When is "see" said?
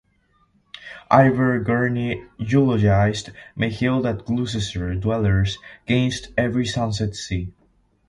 7.15-7.53